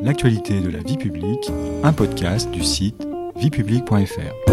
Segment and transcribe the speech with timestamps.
[0.00, 1.50] L'actualité de la vie publique,
[1.82, 3.04] un podcast du site
[3.34, 4.52] viepublique.fr.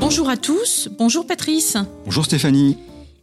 [0.00, 1.76] Bonjour à tous, bonjour Patrice.
[2.04, 2.76] Bonjour Stéphanie.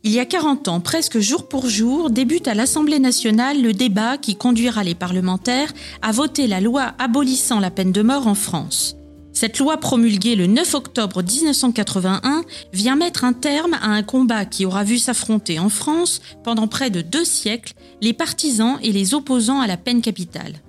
[0.03, 4.17] Il y a 40 ans, presque jour pour jour, débute à l'Assemblée nationale le débat
[4.17, 8.95] qui conduira les parlementaires à voter la loi abolissant la peine de mort en France.
[9.34, 14.63] Cette loi promulguée le 9 octobre 1981 vient mettre un terme à un combat qui
[14.63, 19.59] aura vu s'affronter en France pendant près de deux siècles les partisans et les opposants
[19.59, 20.61] à la peine capitale.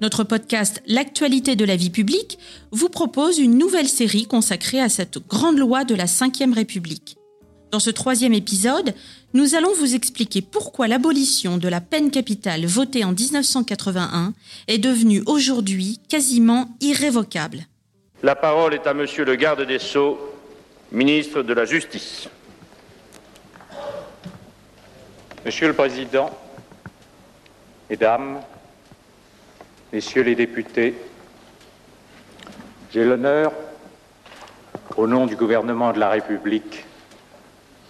[0.00, 2.38] Notre podcast L'actualité de la vie publique
[2.70, 7.16] vous propose une nouvelle série consacrée à cette grande loi de la Ve République.
[7.72, 8.94] Dans ce troisième épisode,
[9.34, 14.32] nous allons vous expliquer pourquoi l'abolition de la peine capitale votée en 1981
[14.68, 17.66] est devenue aujourd'hui quasiment irrévocable.
[18.22, 20.16] La parole est à Monsieur le garde des Sceaux,
[20.92, 22.28] ministre de la Justice.
[25.44, 26.30] Monsieur le Président,
[27.90, 28.40] Mesdames,
[29.92, 30.94] Messieurs les députés,
[32.92, 33.50] j'ai l'honneur,
[34.96, 36.84] au nom du gouvernement de la République,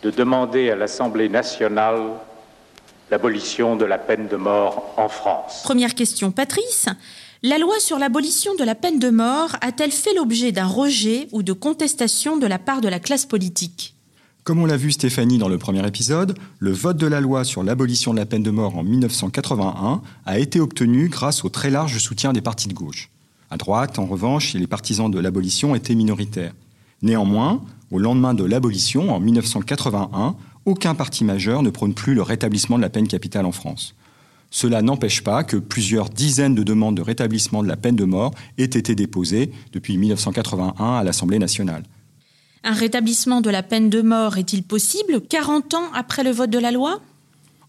[0.03, 2.01] de demander à l'Assemblée nationale
[3.11, 5.61] l'abolition de la peine de mort en France.
[5.63, 6.89] Première question, Patrice.
[7.45, 11.43] La loi sur l'abolition de la peine de mort a-t-elle fait l'objet d'un rejet ou
[11.43, 13.97] de contestation de la part de la classe politique?
[14.45, 17.65] Comme on l'a vu Stéphanie dans le premier épisode, le vote de la loi sur
[17.65, 21.99] l'abolition de la peine de mort en 1981 a été obtenu grâce au très large
[21.99, 23.11] soutien des partis de gauche.
[23.51, 26.55] À droite, en revanche, les partisans de l'abolition étaient minoritaires.
[27.03, 32.77] Néanmoins, au lendemain de l'abolition, en 1981, aucun parti majeur ne prône plus le rétablissement
[32.77, 33.97] de la peine capitale en France.
[34.53, 38.33] Cela n'empêche pas que plusieurs dizaines de demandes de rétablissement de la peine de mort
[38.59, 41.85] aient été déposées depuis 1981 à l'Assemblée nationale.
[42.63, 46.59] Un rétablissement de la peine de mort est-il possible 40 ans après le vote de
[46.59, 47.01] la loi?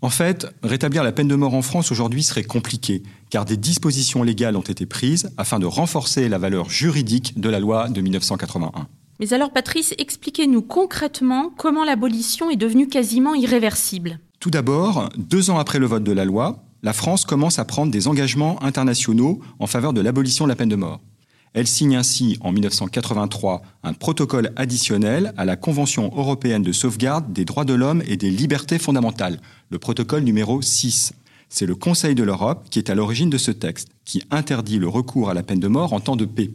[0.02, 4.22] En fait, rétablir la peine de mort en France aujourd'hui serait compliqué, car des dispositions
[4.22, 8.90] légales ont été prises afin de renforcer la valeur juridique de la loi de 1981.
[9.22, 14.20] Mais alors Patrice, expliquez-nous concrètement comment l'abolition est devenue quasiment irréversible.
[14.42, 17.92] Tout d'abord, deux ans après le vote de la loi, la France commence à prendre
[17.92, 21.00] des engagements internationaux en faveur de l'abolition de la peine de mort.
[21.54, 27.46] Elle signe ainsi en 1983 un protocole additionnel à la Convention européenne de sauvegarde des
[27.46, 29.40] droits de l'homme et des libertés fondamentales,
[29.70, 31.14] le protocole numéro 6.
[31.48, 34.90] C'est le Conseil de l'Europe qui est à l'origine de ce texte, qui interdit le
[34.90, 36.52] recours à la peine de mort en temps de paix.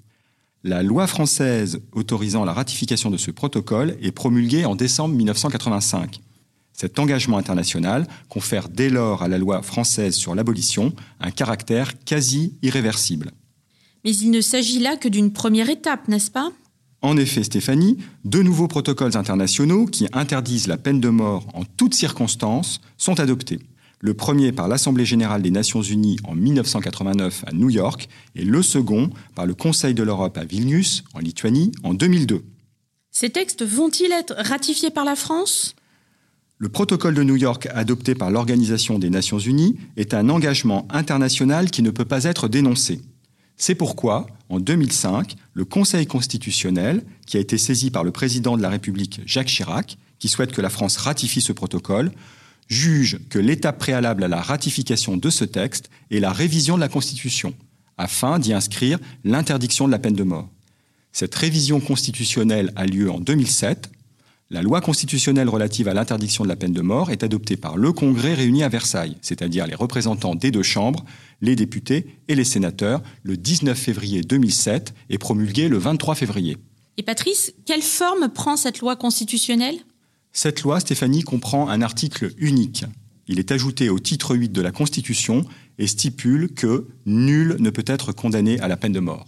[0.65, 6.21] La loi française autorisant la ratification de ce protocole est promulguée en décembre 1985.
[6.81, 12.55] Cet engagement international confère dès lors à la loi française sur l'abolition un caractère quasi
[12.63, 13.33] irréversible.
[14.05, 16.53] Mais il ne s'agit là que d'une première étape, n'est-ce pas?
[17.03, 21.95] En effet, Stéphanie, deux nouveaux protocoles internationaux qui interdisent la peine de mort en toutes
[21.95, 23.59] circonstances sont adoptés.
[23.99, 28.63] Le premier par l'Assemblée générale des Nations unies en 1989 à New York et le
[28.63, 32.45] second par le Conseil de l'Europe à Vilnius, en Lituanie, en 2002.
[33.11, 35.75] Ces textes vont-ils être ratifiés par la France?
[36.61, 41.71] Le protocole de New York adopté par l'Organisation des Nations Unies est un engagement international
[41.71, 43.01] qui ne peut pas être dénoncé.
[43.57, 48.63] C'est pourquoi, en 2005, le Conseil constitutionnel, qui a été saisi par le président de
[48.63, 52.11] la République Jacques Chirac, qui souhaite que la France ratifie ce protocole,
[52.67, 56.89] juge que l'étape préalable à la ratification de ce texte est la révision de la
[56.89, 57.55] Constitution,
[57.99, 60.49] afin d'y inscrire l'interdiction de la peine de mort.
[61.13, 63.91] Cette révision constitutionnelle a lieu en 2007
[64.51, 67.93] la loi constitutionnelle relative à l'interdiction de la peine de mort est adoptée par le
[67.93, 71.05] Congrès réuni à Versailles, c'est-à-dire les représentants des deux chambres,
[71.43, 76.57] les députés et les sénateurs, le 19 février 2007 et promulguée le 23 février.
[76.97, 79.77] Et Patrice, quelle forme prend cette loi constitutionnelle?
[80.33, 82.85] Cette loi, Stéphanie, comprend un article unique.
[83.27, 85.45] Il est ajouté au titre 8 de la Constitution
[85.79, 89.27] et stipule que nul ne peut être condamné à la peine de mort.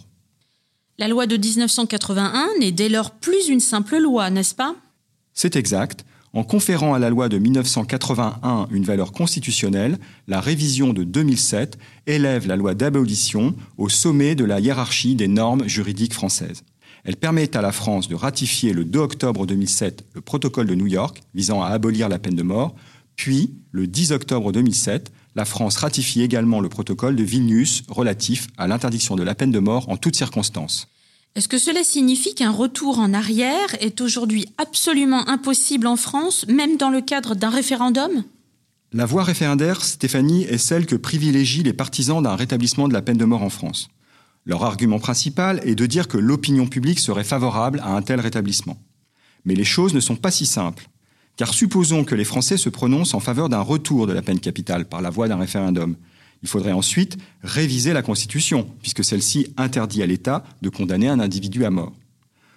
[0.97, 4.75] La loi de 1981 n'est dès lors plus une simple loi, n'est-ce pas?
[5.33, 6.05] C'est exact.
[6.33, 12.47] En conférant à la loi de 1981 une valeur constitutionnelle, la révision de 2007 élève
[12.47, 16.63] la loi d'abolition au sommet de la hiérarchie des normes juridiques françaises.
[17.03, 20.87] Elle permet à la France de ratifier le 2 octobre 2007 le protocole de New
[20.87, 22.75] York visant à abolir la peine de mort,
[23.15, 28.67] puis le 10 octobre 2007, la France ratifie également le protocole de Vilnius relatif à
[28.67, 30.87] l'interdiction de la peine de mort en toutes circonstances.
[31.33, 36.75] Est-ce que cela signifie qu'un retour en arrière est aujourd'hui absolument impossible en France, même
[36.75, 38.25] dans le cadre d'un référendum?
[38.91, 43.15] La voie référendaire, Stéphanie, est celle que privilégient les partisans d'un rétablissement de la peine
[43.17, 43.87] de mort en France.
[44.45, 48.77] Leur argument principal est de dire que l'opinion publique serait favorable à un tel rétablissement.
[49.45, 50.89] Mais les choses ne sont pas si simples,
[51.37, 54.89] Car supposons que les Français se prononcent en faveur d'un retour de la peine capitale
[54.89, 55.95] par la voie d'un référendum.
[56.43, 61.65] Il faudrait ensuite réviser la Constitution, puisque celle-ci interdit à l'État de condamner un individu
[61.65, 61.93] à mort.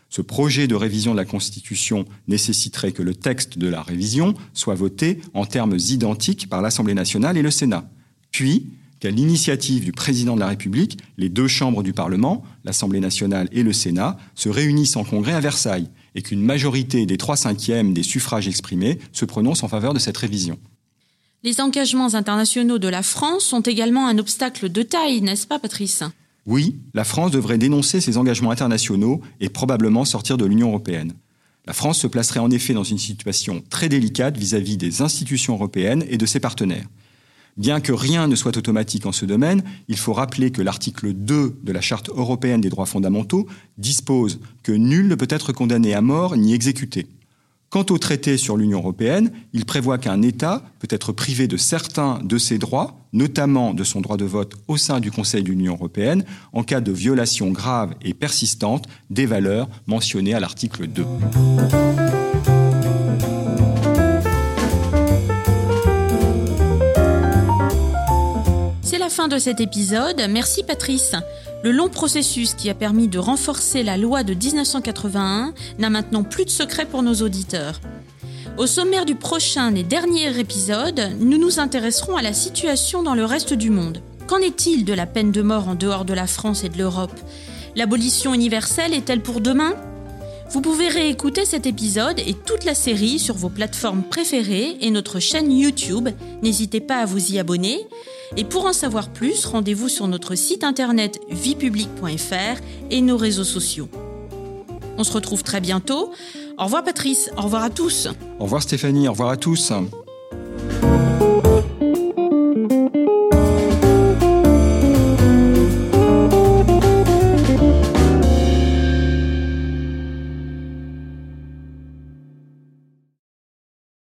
[0.09, 4.77] Ce projet de révision de la Constitution nécessiterait que le texte de la révision soit
[4.77, 7.91] voté en termes identiques par l'Assemblée nationale et le Sénat.
[8.31, 8.69] Puis,
[9.01, 13.63] qu'à l'initiative du président de la République, les deux chambres du Parlement, l'Assemblée nationale et
[13.63, 18.03] le Sénat, se réunissent en congrès à Versailles et qu'une majorité des trois cinquièmes des
[18.03, 20.59] suffrages exprimés se prononce en faveur de cette révision.
[21.47, 26.03] Les engagements internationaux de la France sont également un obstacle de taille, n'est-ce pas, Patrice?
[26.47, 31.13] Oui, la France devrait dénoncer ses engagements internationaux et probablement sortir de l'Union européenne.
[31.67, 36.03] La France se placerait en effet dans une situation très délicate vis-à-vis des institutions européennes
[36.09, 36.87] et de ses partenaires.
[37.59, 41.59] Bien que rien ne soit automatique en ce domaine, il faut rappeler que l'article 2
[41.63, 46.01] de la Charte européenne des droits fondamentaux dispose que nul ne peut être condamné à
[46.01, 47.07] mort ni exécuté.
[47.75, 52.21] Quant au traité sur l'Union européenne, il prévoit qu'un État peut être privé de certains
[52.23, 55.73] de ses droits, notamment de son droit de vote au sein du Conseil de l'Union
[55.73, 61.05] européenne, en cas de violation grave et persistante des valeurs mentionnées à l'article 2.
[69.15, 70.21] Fin de cet épisode.
[70.29, 71.15] Merci Patrice.
[71.63, 76.45] Le long processus qui a permis de renforcer la loi de 1981 n'a maintenant plus
[76.45, 77.81] de secret pour nos auditeurs.
[78.59, 83.25] Au sommaire du prochain et dernier épisode, nous nous intéresserons à la situation dans le
[83.25, 84.03] reste du monde.
[84.27, 87.21] Qu'en est-il de la peine de mort en dehors de la France et de l'Europe?
[87.77, 89.75] L'abolition universelle est-elle pour demain?
[90.51, 95.19] Vous pouvez réécouter cet épisode et toute la série sur vos plateformes préférées et notre
[95.19, 96.09] chaîne YouTube.
[96.43, 97.87] N'hésitez pas à vous y abonner.
[98.37, 102.61] Et pour en savoir plus, rendez-vous sur notre site internet viepublique.fr
[102.91, 103.89] et nos réseaux sociaux.
[104.97, 106.13] On se retrouve très bientôt.
[106.59, 108.09] Au revoir Patrice, au revoir à tous.
[108.39, 109.73] Au revoir Stéphanie, au revoir à tous.